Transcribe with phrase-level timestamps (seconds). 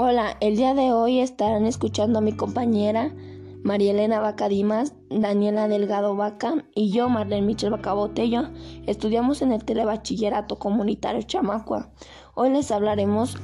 [0.00, 3.12] Hola, el día de hoy estarán escuchando a mi compañera
[3.64, 8.44] María Elena Vaca Dimas, Daniela Delgado Vaca y yo, Marlene Michel Vaca Botello,
[8.86, 11.90] estudiamos en el Telebachillerato Comunitario Chamacua.
[12.36, 13.38] Hoy les hablaremos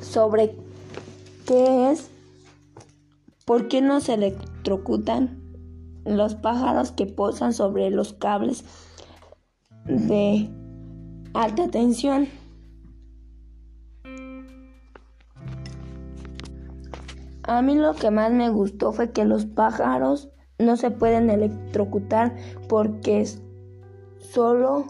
[0.00, 0.56] sobre
[1.46, 2.10] qué es,
[3.44, 5.40] por qué no se electrocutan
[6.04, 8.64] los pájaros que posan sobre los cables
[9.84, 10.50] de
[11.34, 12.26] alta tensión.
[17.48, 22.36] A mí lo que más me gustó fue que los pájaros no se pueden electrocutar
[22.68, 23.26] porque
[24.18, 24.84] solo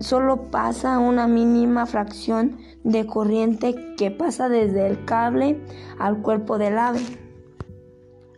[0.00, 5.60] solo pasa una mínima fracción de corriente que pasa desde el cable
[6.00, 7.00] al cuerpo del ave.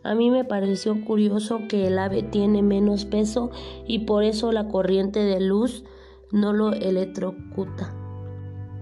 [0.03, 3.51] A mí me pareció curioso que el ave tiene menos peso
[3.87, 5.85] y por eso la corriente de luz
[6.31, 8.00] no lo electrocuta.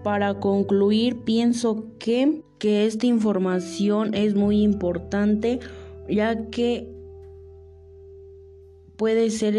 [0.02, 5.60] Para concluir, pienso que, que esta información es muy importante
[6.08, 6.88] ya que
[8.96, 9.54] puede ser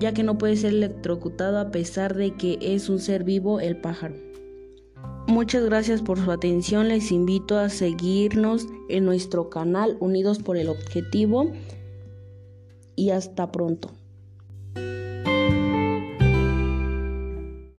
[0.00, 3.76] ya que no puede ser electrocutado a pesar de que es un ser vivo el
[3.76, 4.14] pájaro.
[5.28, 6.88] Muchas gracias por su atención.
[6.88, 11.52] Les invito a seguirnos en nuestro canal Unidos por el Objetivo
[12.96, 13.90] y hasta pronto.